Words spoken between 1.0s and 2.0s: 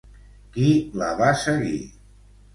la va seguir?